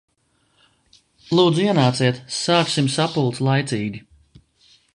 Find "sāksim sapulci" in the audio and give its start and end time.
2.37-3.47